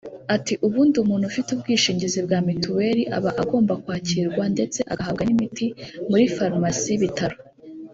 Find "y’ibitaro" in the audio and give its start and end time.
6.91-7.37